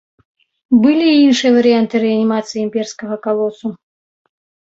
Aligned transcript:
Былі 0.83 1.05
і 1.09 1.19
іншыя 1.25 1.51
варыянты 1.57 1.95
рэанімацыі 2.05 2.59
імперскага 2.67 3.15
калосу. 3.27 3.67